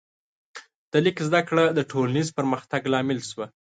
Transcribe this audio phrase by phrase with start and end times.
[0.91, 3.45] د لیک زده کړه د ټولنیز پرمختګ لامل شوه.